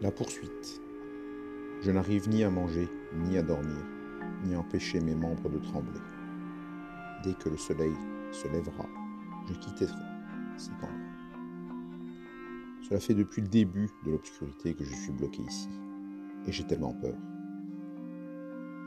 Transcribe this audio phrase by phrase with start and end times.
[0.00, 0.80] La poursuite.
[1.82, 3.84] Je n'arrive ni à manger, ni à dormir,
[4.44, 5.98] ni à empêcher mes membres de trembler.
[7.24, 7.94] Dès que le soleil
[8.30, 8.86] se lèvera,
[9.48, 9.98] je quitterai
[10.56, 10.88] cet endroit.
[12.88, 15.68] Cela fait depuis le début de l'obscurité que je suis bloqué ici,
[16.46, 17.16] et j'ai tellement peur.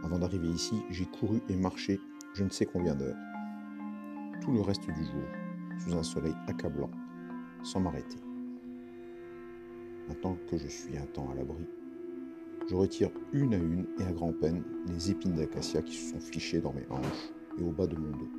[0.06, 2.00] Avant d'arriver ici, j'ai couru et marché
[2.36, 3.18] je ne sais combien d'heures.
[4.42, 5.28] Tout le reste du jour,
[5.78, 6.92] sous un soleil accablant,
[7.64, 8.31] sans m'arrêter.
[10.08, 11.66] Maintenant que je suis un temps à l'abri,
[12.70, 16.62] je retire une à une et à grand-peine les épines d'acacia qui se sont fichées
[16.62, 18.30] dans mes hanches et au bas de mon dos.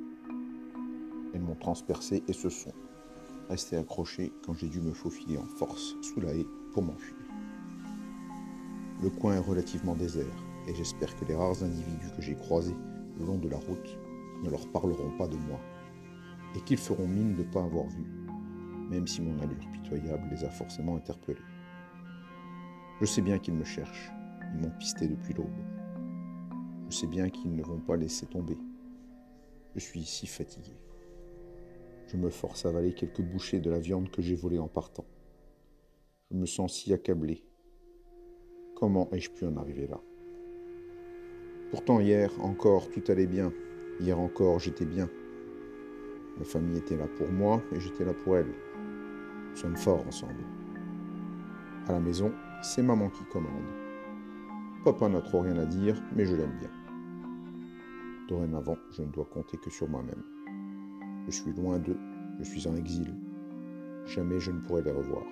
[1.35, 2.73] Elles m'ont transpercé et se sont
[3.49, 7.17] restées accrochées quand j'ai dû me faufiler en force sous la haie pour m'enfuir.
[9.03, 12.77] Le coin est relativement désert et j'espère que les rares individus que j'ai croisés
[13.19, 13.99] le long de la route
[14.43, 15.61] ne leur parleront pas de moi
[16.55, 18.05] et qu'ils feront mine de ne pas avoir vu,
[18.91, 21.41] même si mon allure pitoyable les a forcément interpellés.
[23.01, 24.13] Je sais bien qu'ils me cherchent,
[24.55, 25.49] ils m'ont pisté depuis l'aube.
[26.89, 28.59] Je sais bien qu'ils ne vont pas laisser tomber.
[29.75, 30.77] Je suis si fatigué.
[32.07, 35.07] Je me force à avaler quelques bouchées de la viande que j'ai volée en partant.
[36.31, 37.43] Je me sens si accablé.
[38.77, 40.01] Comment ai-je pu en arriver là?
[41.71, 43.53] Pourtant hier encore tout allait bien.
[44.01, 45.09] Hier encore j'étais bien.
[46.39, 48.53] Ma famille était là pour moi et j'étais là pour elle.
[49.51, 50.45] Nous sommes forts ensemble.
[51.89, 52.33] À la maison,
[52.63, 53.67] c'est maman qui commande.
[54.85, 56.71] Papa n'a trop rien à dire, mais je l'aime bien.
[58.29, 60.23] Dorénavant, je ne dois compter que sur moi-même.
[61.27, 61.99] Je suis loin d'eux,
[62.39, 63.15] je suis en exil.
[64.07, 65.25] Jamais je ne pourrai les revoir.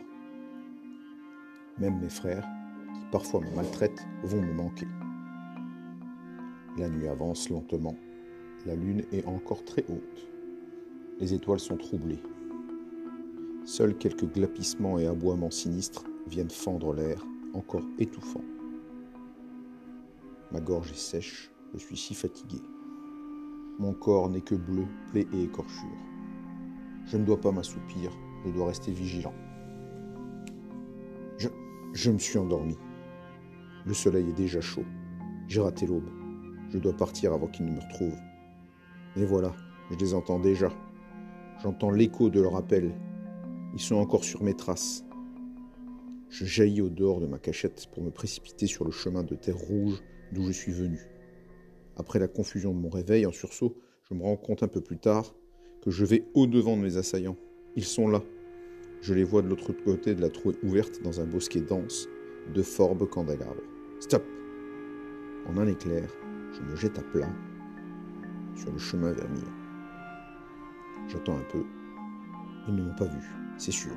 [1.79, 2.47] Même mes frères,
[2.95, 4.89] qui parfois me maltraitent, vont me manquer.
[6.79, 7.97] La nuit avance lentement.
[8.67, 10.29] La lune est encore très haute.
[11.21, 12.23] Les étoiles sont troublées.
[13.65, 18.45] Seuls quelques glapissements et aboiements sinistres viennent fendre l'air, encore étouffant.
[20.53, 22.61] Ma gorge est sèche, je suis si fatigué.
[23.79, 25.89] Mon corps n'est que bleu, plaie et écorchure.
[27.07, 28.11] Je ne dois pas m'assoupir,
[28.45, 29.35] je dois rester vigilant.
[31.93, 32.79] Je, me suis endormi.
[33.85, 34.85] Le soleil est déjà chaud.
[35.49, 36.09] J'ai raté l'aube.
[36.69, 38.21] Je dois partir avant qu'ils ne me retrouvent.
[39.17, 39.53] Et voilà,
[39.91, 40.69] je les entends déjà.
[41.63, 42.95] J'entends l'écho de leur appel.
[43.75, 45.05] Ils sont encore sur mes traces.
[46.31, 49.57] Je jaillis au dehors de ma cachette pour me précipiter sur le chemin de terre
[49.57, 51.01] rouge d'où je suis venu.
[51.97, 53.77] Après la confusion de mon réveil en sursaut,
[54.09, 55.35] je me rends compte un peu plus tard
[55.83, 57.37] que je vais au-devant de mes assaillants.
[57.75, 58.23] Ils sont là.
[59.03, 62.07] Je les vois de l'autre côté de la trouée ouverte dans un bosquet dense
[62.55, 63.63] de forbes candélabres.
[63.99, 64.23] Stop
[65.47, 66.09] En un éclair,
[66.53, 67.31] je me jette à plat
[68.55, 69.53] sur le chemin vers Milan.
[71.09, 71.65] J'attends un peu.
[72.69, 73.25] Ils ne m'ont pas vu,
[73.59, 73.95] c'est sûr.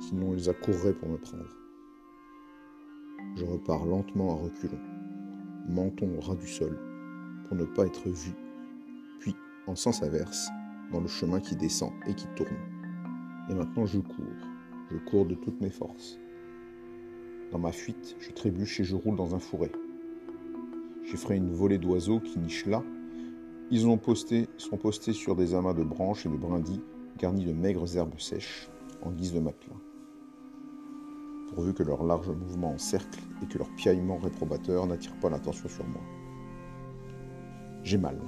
[0.00, 1.44] Sinon, ils accourraient pour me prendre.
[3.36, 4.80] Je repars lentement à reculons,
[5.68, 6.78] menton au ras du sol,
[7.46, 8.32] pour ne pas être vu,
[9.18, 9.34] puis
[9.66, 10.48] en sens inverse,
[10.92, 12.56] dans le chemin qui descend et qui tourne.
[13.50, 14.24] Et maintenant, je cours.
[14.90, 16.18] Je cours de toutes mes forces.
[17.50, 19.72] Dans ma fuite, je trébuche et je roule dans un fourré.
[21.04, 22.82] J'effraie une volée d'oiseaux qui nichent là.
[23.70, 23.98] Ils ont
[24.56, 26.82] sont postés sur des amas de branches et de brindilles
[27.18, 28.68] garnis de maigres herbes sèches
[29.04, 29.76] en guise de matelas.
[31.48, 35.68] Pourvu que leur large mouvement en cercle et que leur piaillement réprobateur n'attirent pas l'attention
[35.68, 36.02] sur moi.
[37.82, 38.18] J'ai mal.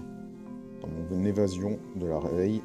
[0.81, 2.63] Dans mon évasion de la réveil,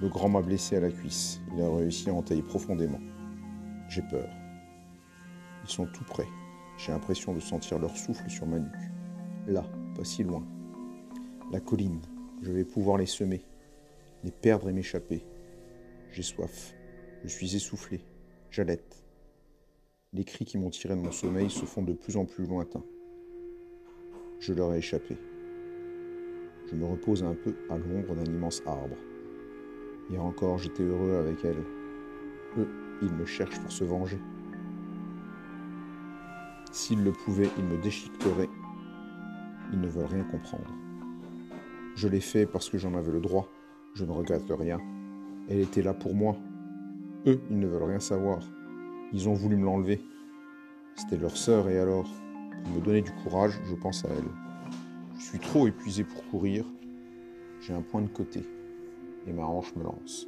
[0.00, 1.40] le grand m'a blessé à la cuisse.
[1.54, 3.00] Il a réussi à entailler profondément.
[3.88, 4.28] J'ai peur.
[5.64, 6.26] Ils sont tout près.
[6.78, 8.90] J'ai l'impression de sentir leur souffle sur ma nuque.
[9.46, 9.64] Là,
[9.96, 10.42] pas si loin.
[11.52, 12.00] La colline,
[12.42, 13.44] je vais pouvoir les semer,
[14.24, 15.24] les perdre et m'échapper.
[16.12, 16.74] J'ai soif.
[17.22, 18.00] Je suis essoufflé.
[18.50, 19.04] J'allette.
[20.12, 22.84] Les cris qui m'ont tiré de mon sommeil se font de plus en plus lointains.
[24.40, 25.16] Je leur ai échappé.
[26.68, 28.96] Je me repose un peu à l'ombre d'un immense arbre.
[30.10, 31.62] Hier encore, j'étais heureux avec elle.
[32.58, 32.68] Eux,
[33.02, 34.18] ils me cherchent pour se venger.
[36.72, 38.48] S'ils le pouvaient, ils me déchiqueteraient
[39.72, 40.72] ils ne veulent rien comprendre.
[41.94, 43.48] Je l'ai fait parce que j'en avais le droit.
[43.94, 44.78] Je ne regrette rien.
[45.48, 46.36] Elle était là pour moi.
[47.26, 48.40] Eux, ils ne veulent rien savoir.
[49.12, 50.00] Ils ont voulu me l'enlever.
[50.96, 52.08] C'était leur sœur et alors,
[52.62, 54.30] pour me donner du courage, je pense à elle.
[55.18, 56.64] Je suis trop épuisé pour courir.
[57.60, 58.42] J'ai un point de côté
[59.26, 60.26] et ma hanche me lance.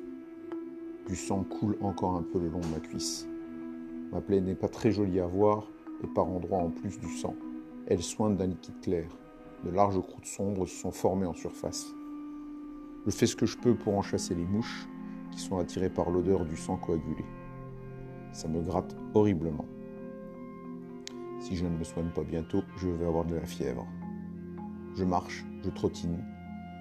[1.06, 3.26] Du sang coule encore un peu le long de ma cuisse.
[4.12, 5.66] Ma plaie n'est pas très jolie à voir
[6.04, 7.34] et par endroits en plus du sang.
[7.86, 9.08] Elle soigne d'un liquide clair
[9.64, 11.94] de larges croûtes sombres se sont formées en surface.
[13.06, 14.86] Je fais ce que je peux pour en chasser les mouches
[15.32, 17.24] qui sont attirées par l'odeur du sang coagulé.
[18.32, 19.64] Ça me gratte horriblement.
[21.40, 23.86] Si je ne me soigne pas bientôt, je vais avoir de la fièvre.
[24.94, 26.22] Je marche, je trottine,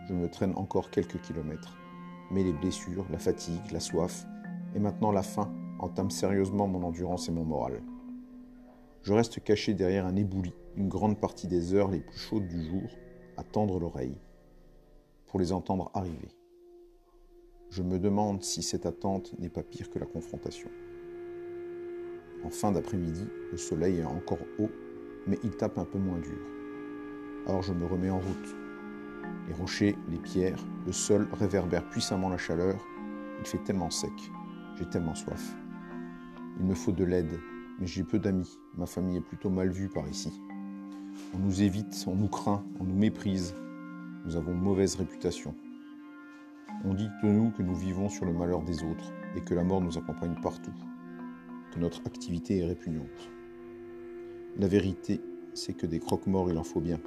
[0.07, 1.77] je me traîne encore quelques kilomètres.
[2.29, 4.25] Mais les blessures, la fatigue, la soif
[4.75, 7.81] et maintenant la faim entament sérieusement mon endurance et mon moral.
[9.01, 12.63] Je reste caché derrière un éboulis une grande partie des heures les plus chaudes du
[12.63, 12.89] jour
[13.37, 14.17] à tendre l'oreille
[15.27, 16.29] pour les entendre arriver.
[17.71, 20.69] Je me demande si cette attente n'est pas pire que la confrontation.
[22.43, 24.69] En fin d'après-midi, le soleil est encore haut,
[25.25, 26.37] mais il tape un peu moins dur.
[27.47, 28.55] Alors je me remets en route.
[29.47, 32.75] Les rochers, les pierres, le sol réverbèrent puissamment la chaleur.
[33.39, 34.11] Il fait tellement sec.
[34.77, 35.55] J'ai tellement soif.
[36.59, 37.39] Il me faut de l'aide,
[37.79, 38.59] mais j'ai peu d'amis.
[38.75, 40.41] Ma famille est plutôt mal vue par ici.
[41.33, 43.55] On nous évite, on nous craint, on nous méprise.
[44.25, 45.55] Nous avons mauvaise réputation.
[46.83, 49.63] On dit de nous que nous vivons sur le malheur des autres et que la
[49.63, 50.73] mort nous accompagne partout,
[51.71, 53.31] que notre activité est répugnante.
[54.57, 55.21] La vérité,
[55.53, 56.99] c'est que des croque-morts, il en faut bien.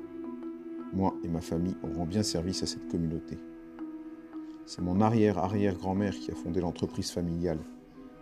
[0.92, 3.36] Moi et ma famille, on rend bien service à cette communauté.
[4.66, 7.58] C'est mon arrière-arrière-grand-mère qui a fondé l'entreprise familiale.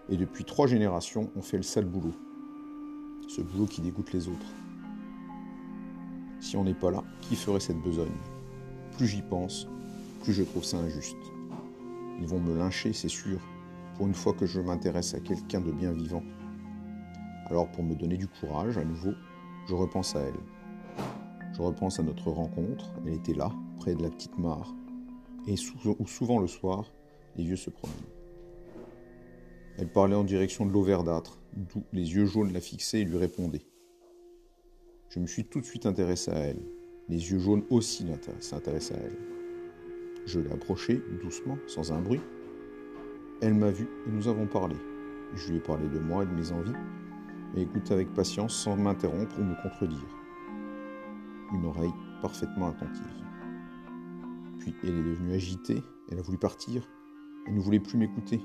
[0.08, 2.14] Et depuis trois générations, on fait le sale boulot.
[3.28, 4.54] Ce boulot qui dégoûte les autres.
[6.40, 8.10] Si on n'est pas là, qui ferait cette besogne?
[8.96, 9.68] Plus j'y pense,
[10.24, 11.16] plus je trouve ça injuste.
[12.22, 13.40] Ils vont me lyncher, c'est sûr,
[13.96, 16.22] pour une fois que je m'intéresse à quelqu'un de bien vivant.
[17.46, 19.14] Alors pour me donner du courage à nouveau,
[19.68, 20.38] je repense à elle.
[21.52, 24.72] Je repense à notre rencontre, elle était là, près de la petite mare,
[25.48, 26.92] et souvent le soir,
[27.34, 27.96] les vieux se promènent.
[29.76, 33.16] Elle parlait en direction de l'eau verdâtre, d'où les yeux jaunes la fixaient et lui
[33.16, 33.66] répondaient.
[35.08, 36.62] Je me suis tout de suite intéressé à elle.
[37.08, 38.06] Les yeux jaunes aussi
[38.38, 39.18] s'intéressaient à elle.
[40.26, 42.20] Je l'ai approchée doucement, sans un bruit.
[43.40, 44.76] Elle m'a vu et nous avons parlé.
[45.34, 46.74] Je lui ai parlé de moi et de mes envies,
[47.56, 49.98] et écoute avec patience sans m'interrompre ou me contredire.
[51.52, 53.02] Une oreille parfaitement attentive.
[54.58, 56.88] Puis elle est devenue agitée, elle a voulu partir,
[57.46, 58.40] elle ne voulait plus m'écouter.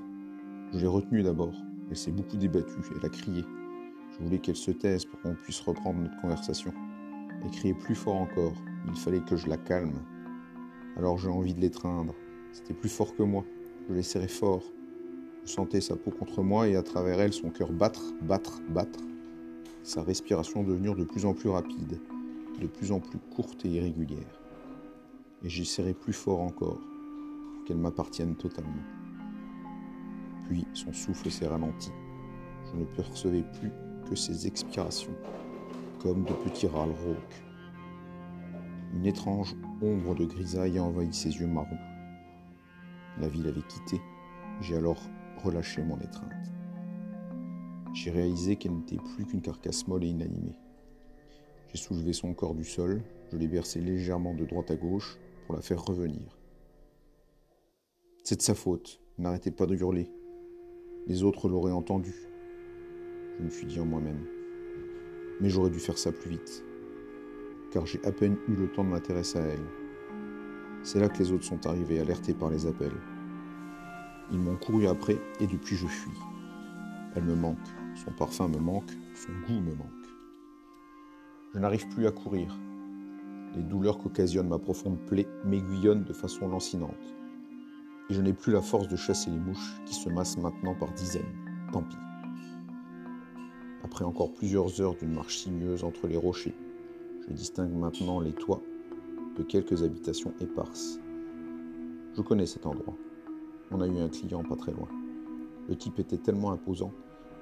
[0.72, 1.54] Je l'ai retenue d'abord,
[1.90, 3.44] elle s'est beaucoup débattue, elle a crié.
[4.12, 6.72] Je voulais qu'elle se taise pour qu'on puisse reprendre notre conversation.
[7.42, 8.54] Elle criait plus fort encore.
[8.88, 10.02] Il fallait que je la calme.
[10.98, 12.12] Alors j'ai envie de l'étreindre.
[12.52, 13.44] C'était plus fort que moi.
[13.88, 14.64] Je l'ai serré fort.
[15.44, 18.98] Je sentais sa peau contre moi et à travers elle son cœur battre, battre, battre.
[19.84, 22.00] Sa respiration devenir de plus en plus rapide,
[22.60, 24.40] de plus en plus courte et irrégulière.
[25.44, 28.82] Et j'ai serré plus fort encore, pour qu'elle m'appartienne totalement.
[30.48, 31.92] Puis son souffle s'est ralenti.
[32.66, 33.70] Je ne percevais plus
[34.10, 35.14] que ses expirations,
[36.02, 37.42] comme de petits râles rauques.
[38.94, 41.78] Une étrange ombre de grisaille a envahi ses yeux marrons.
[43.20, 44.00] La vie l'avait quitté.
[44.60, 45.00] J'ai alors
[45.42, 46.32] relâché mon étreinte.
[47.94, 50.56] J'ai réalisé qu'elle n'était plus qu'une carcasse molle et inanimée.
[51.68, 55.54] J'ai soulevé son corps du sol, je l'ai bercé légèrement de droite à gauche pour
[55.54, 56.38] la faire revenir.
[58.24, 60.10] C'est de sa faute, n'arrêtez pas de hurler.
[61.06, 62.28] Les autres l'auraient entendu
[63.38, 64.26] je me suis dit en moi-même.
[65.40, 66.64] Mais j'aurais dû faire ça plus vite,
[67.70, 69.66] car j'ai à peine eu le temps de m'intéresser à elle.
[70.82, 72.96] C'est là que les autres sont arrivés, alertés par les appels.
[74.30, 76.18] Ils m'ont couru après et depuis je fuis.
[77.14, 77.56] Elle me manque,
[77.94, 79.88] son parfum me manque, son goût me manque.
[81.54, 82.56] Je n'arrive plus à courir.
[83.56, 87.14] Les douleurs qu'occasionne ma profonde plaie m'aiguillonnent de façon lancinante.
[88.10, 90.92] Et je n'ai plus la force de chasser les mouches qui se massent maintenant par
[90.92, 91.24] dizaines.
[91.72, 91.96] Tant pis
[93.88, 96.54] après encore plusieurs heures d'une marche sinueuse entre les rochers.
[97.28, 98.62] Je distingue maintenant les toits
[99.36, 100.98] de quelques habitations éparses.
[102.16, 102.94] Je connais cet endroit.
[103.70, 104.88] On a eu un client pas très loin.
[105.68, 106.90] Le type était tellement imposant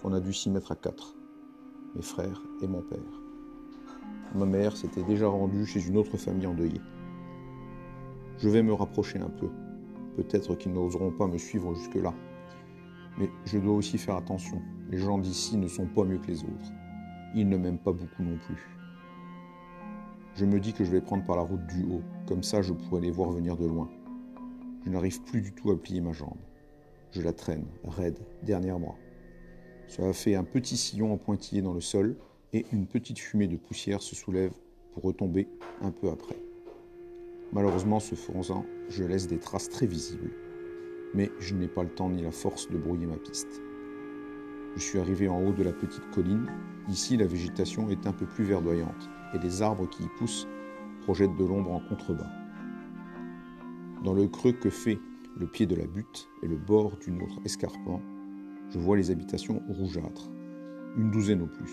[0.02, 1.14] qu'on a dû s'y mettre à quatre.
[1.94, 2.98] Mes frères et mon père.
[4.34, 6.80] Ma mère s'était déjà rendue chez une autre famille endeuillée.
[8.38, 9.48] Je vais me rapprocher un peu.
[10.16, 12.12] Peut-être qu'ils n'oseront pas me suivre jusque-là.
[13.18, 14.60] Mais je dois aussi faire attention.
[14.90, 16.72] Les gens d'ici ne sont pas mieux que les autres.
[17.36, 18.75] Ils ne m'aiment pas beaucoup non plus.
[20.36, 22.72] Je me dis que je vais prendre par la route du haut, comme ça je
[22.72, 23.88] pourrai les voir venir de loin.
[24.84, 26.38] Je n'arrive plus du tout à plier ma jambe.
[27.10, 28.96] Je la traîne, raide, derrière moi.
[29.88, 32.16] Cela fait un petit sillon en pointillé dans le sol
[32.52, 34.52] et une petite fumée de poussière se soulève
[34.92, 35.48] pour retomber
[35.80, 36.36] un peu après.
[37.52, 40.30] Malheureusement, ce faisant, je laisse des traces très visibles
[41.16, 43.62] mais je n'ai pas le temps ni la force de brouiller ma piste.
[44.76, 46.46] Je suis arrivé en haut de la petite colline.
[46.88, 50.46] Ici, la végétation est un peu plus verdoyante et les arbres qui y poussent
[51.00, 52.30] projettent de l'ombre en contrebas.
[54.04, 54.98] Dans le creux que fait
[55.38, 58.02] le pied de la butte et le bord d'une autre escarpement,
[58.68, 60.28] je vois les habitations rougeâtres,
[60.98, 61.72] une douzaine au plus,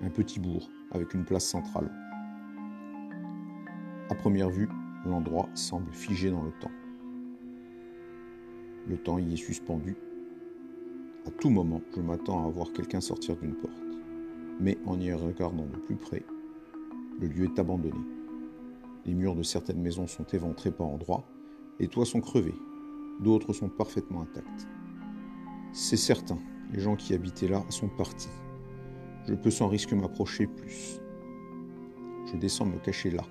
[0.00, 1.92] un petit bourg avec une place centrale.
[4.08, 4.68] À première vue,
[5.04, 6.72] l'endroit semble figé dans le temps.
[8.88, 9.96] Le temps y est suspendu.
[11.26, 13.74] À tout moment, je m'attends à voir quelqu'un sortir d'une porte.
[14.58, 16.24] Mais en y regardant de plus près,
[17.20, 18.00] le lieu est abandonné.
[19.04, 21.24] Les murs de certaines maisons sont éventrés par endroits,
[21.78, 22.54] les toits sont crevés,
[23.20, 24.66] d'autres sont parfaitement intacts.
[25.72, 26.38] C'est certain,
[26.72, 28.30] les gens qui habitaient là sont partis.
[29.28, 31.00] Je peux sans risque m'approcher plus.
[32.32, 33.24] Je descends me cacher là.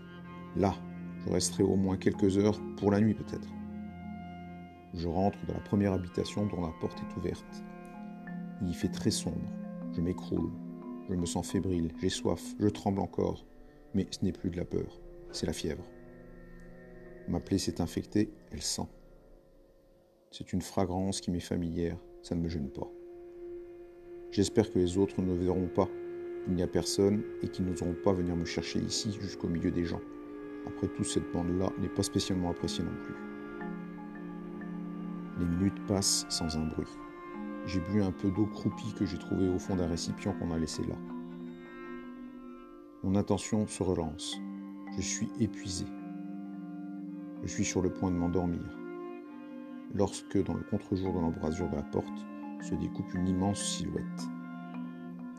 [0.56, 0.76] Là,
[1.26, 3.50] je resterai au moins quelques heures, pour la nuit peut-être.
[4.94, 7.64] Je rentre dans la première habitation dont la porte est ouverte.
[8.62, 9.50] Il fait très sombre.
[9.94, 10.52] Je m'écroule.
[11.10, 11.92] Je me sens fébrile.
[12.02, 12.56] J'ai soif.
[12.60, 13.46] Je tremble encore.
[13.94, 15.00] Mais ce n'est plus de la peur.
[15.32, 15.84] C'est la fièvre.
[17.28, 18.32] Ma plaie s'est infectée.
[18.52, 18.88] Elle sent.
[20.32, 21.98] C'est une fragrance qui m'est familière.
[22.22, 22.88] Ça ne me gêne pas.
[24.32, 25.88] J'espère que les autres ne verront pas
[26.44, 29.86] qu'il n'y a personne et qu'ils n'oseront pas venir me chercher ici jusqu'au milieu des
[29.86, 30.02] gens.
[30.68, 33.16] Après tout, cette bande-là n'est pas spécialement appréciée non plus.
[35.40, 36.88] Les minutes passent sans un bruit.
[37.66, 40.58] J'ai bu un peu d'eau croupie que j'ai trouvée au fond d'un récipient qu'on a
[40.58, 40.96] laissé là.
[43.04, 44.38] Mon attention se relance.
[44.98, 45.86] Je suis épuisé.
[47.44, 48.62] Je suis sur le point de m'endormir.
[49.94, 52.26] Lorsque, dans le contre-jour de l'embrasure de la porte,
[52.62, 54.04] se découpe une immense silhouette.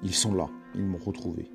[0.03, 1.51] Ils sont là, ils m'ont retrouvé.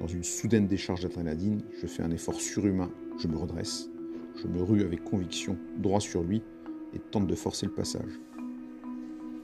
[0.00, 3.88] Dans une soudaine décharge d'adrénaline, je fais un effort surhumain, je me redresse,
[4.34, 6.42] je me rue avec conviction droit sur lui
[6.92, 8.20] et tente de forcer le passage.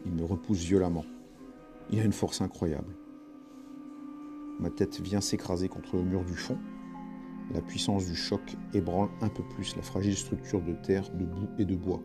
[0.05, 1.05] Il me repousse violemment.
[1.91, 2.95] Il a une force incroyable.
[4.61, 6.59] Ma tête vient s'écraser contre le mur du fond.
[7.53, 8.41] La puissance du choc
[8.75, 12.03] ébranle un peu plus la fragile structure de terre, de boue et de bois.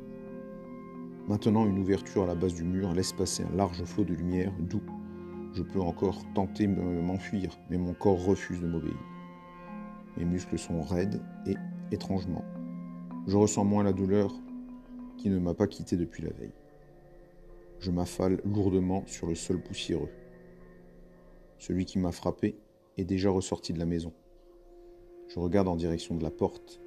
[1.28, 4.54] Maintenant, une ouverture à la base du mur laisse passer un large flot de lumière,
[4.60, 4.82] d'où
[5.54, 8.98] je peux encore tenter de m'enfuir, mais mon corps refuse de m'obéir.
[10.18, 11.56] Mes muscles sont raides et,
[11.92, 12.44] étrangement,
[13.28, 14.34] je ressens moins la douleur
[15.18, 16.54] qui ne m'a pas quitté depuis la veille.
[17.84, 20.08] Je m'affale lourdement sur le sol poussiéreux.
[21.58, 22.56] Celui qui m'a frappé
[22.96, 24.14] est déjà ressorti de la maison.
[25.28, 26.80] Je regarde en direction de la porte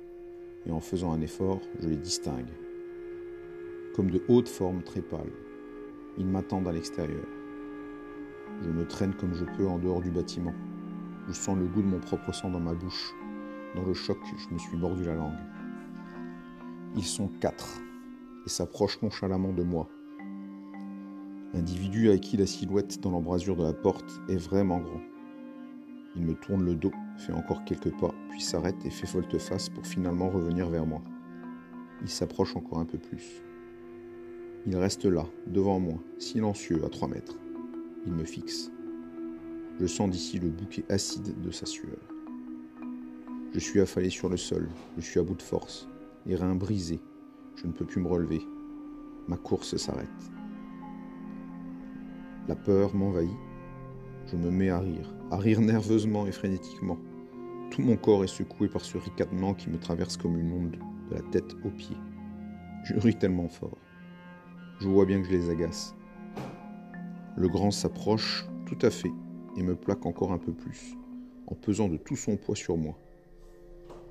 [0.65, 2.49] et en faisant un effort, je les distingue.
[3.95, 5.35] Comme de hautes formes très pâles,
[6.17, 7.27] ils m'attendent à l'extérieur.
[8.63, 10.55] Je me traîne comme je peux en dehors du bâtiment.
[11.29, 13.13] Je sens le goût de mon propre sang dans ma bouche.
[13.75, 15.45] Dans le choc, je me suis mordu la langue.
[16.97, 17.83] Ils sont quatre
[18.47, 19.91] et s'approchent nonchalamment de moi.
[21.57, 25.01] L'individu à qui la silhouette dans l'embrasure de la porte est vraiment grand.
[26.15, 29.87] Il me tourne le dos, fait encore quelques pas, puis s'arrête et fait volte-face pour
[29.87, 31.01] finalement revenir vers moi.
[32.03, 33.43] Il s'approche encore un peu plus.
[34.67, 37.39] Il reste là, devant moi, silencieux, à trois mètres.
[38.05, 38.71] Il me fixe.
[39.81, 41.97] Je sens d'ici le bouquet acide de sa sueur.
[43.55, 45.89] Je suis affalé sur le sol, je suis à bout de force,
[46.27, 47.01] les reins brisés,
[47.55, 48.43] je ne peux plus me relever.
[49.27, 50.07] Ma course s'arrête.
[52.49, 53.37] La peur m'envahit.
[54.27, 56.97] Je me mets à rire, à rire nerveusement et frénétiquement.
[57.71, 60.79] Tout mon corps est secoué par ce ricanement qui me traverse comme une onde
[61.11, 61.97] de la tête aux pieds.
[62.85, 63.77] Je ris tellement fort.
[64.79, 65.97] Je vois bien que je les agace.
[67.37, 69.13] Le grand s'approche tout à fait
[69.57, 70.97] et me plaque encore un peu plus,
[71.49, 72.97] en pesant de tout son poids sur moi.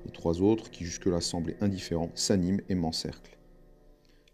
[0.04, 3.38] Les trois autres, qui jusque-là semblaient indifférents, s'animent et m'encerclent.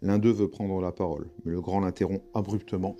[0.01, 2.97] L'un d'eux veut prendre la parole, mais le grand l'interrompt abruptement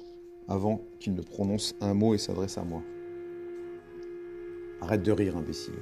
[0.49, 2.83] avant qu'il ne prononce un mot et s'adresse à moi.
[4.81, 5.75] Arrête de rire, imbécile.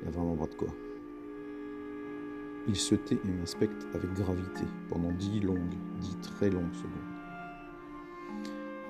[0.00, 0.68] Il y a vraiment pas de quoi.
[2.66, 7.14] Il se tait et m'inspecte avec gravité pendant dix longues, dix très longues secondes.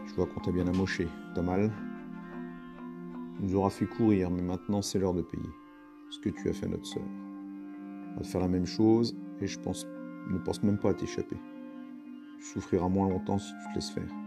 [0.07, 1.09] Je vois qu'on t'a bien amoché.
[1.35, 1.73] T'as mal
[3.37, 5.50] Tu nous aura fait courir, mais maintenant c'est l'heure de payer.
[6.11, 7.02] Ce que tu as fait à notre sœur.
[8.12, 9.87] On va te faire la même chose, et je pense,
[10.31, 11.37] ne pense même pas à t'échapper.
[12.38, 14.24] Tu souffriras moins longtemps si tu te laisses faire.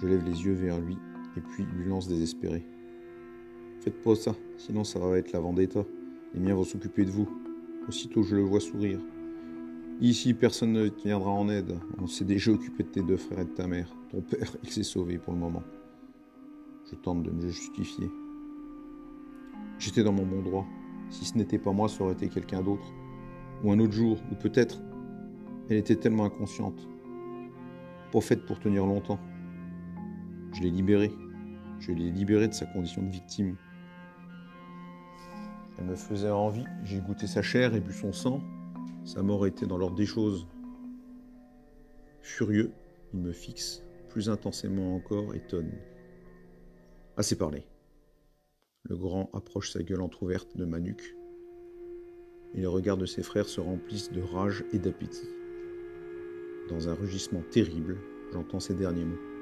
[0.00, 0.96] Je lève les yeux vers lui,
[1.36, 2.64] et puis lui lance désespéré.
[3.80, 5.84] Faites pas ça, sinon ça va être la vendetta.
[6.34, 7.28] Les miens vont s'occuper de vous.
[7.88, 9.00] Aussitôt je le vois sourire.
[10.00, 11.76] Ici, personne ne viendra en aide.
[12.00, 13.92] On s'est déjà occupé de tes deux frères et de ta mère.
[14.10, 15.64] Ton père, il s'est sauvé pour le moment.
[16.88, 18.08] Je tente de me justifier.
[19.80, 20.66] J'étais dans mon bon droit.
[21.10, 22.86] Si ce n'était pas moi, ça aurait été quelqu'un d'autre.
[23.64, 24.80] Ou un autre jour, ou peut-être.
[25.68, 26.86] Elle était tellement inconsciente.
[28.12, 29.18] Pas faite pour tenir longtemps.
[30.52, 31.12] Je l'ai libérée.
[31.80, 33.56] Je l'ai libérée de sa condition de victime.
[35.78, 36.64] Elle me faisait envie.
[36.84, 38.42] J'ai goûté sa chair et bu son sang.
[39.04, 40.46] Sa mort était dans l'ordre des choses.
[42.20, 42.72] Furieux,
[43.14, 45.42] il me fixe, plus intensément encore, et.
[47.16, 47.64] Assez parlé.
[48.82, 51.16] Le grand approche sa gueule entr'ouverte de ma nuque,
[52.54, 55.28] et les regards de ses frères se remplissent de rage et d'appétit.
[56.68, 57.98] Dans un rugissement terrible,
[58.32, 59.37] j'entends ces derniers mots.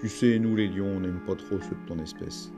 [0.00, 2.50] Tu sais, nous les lions, on n'aime pas trop ceux de ton espèce.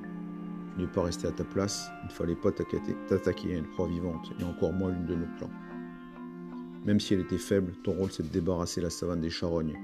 [0.76, 3.88] Tu n'es pas resté à ta place, il ne fallait pas t'attaquer à une proie
[3.88, 5.50] vivante, et encore moins l'une de nos clans.
[6.84, 9.76] Même si elle était faible, ton rôle c'est de débarrasser la savane des charognes.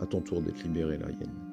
[0.00, 1.43] À ton tour d'être libéré, la hyène.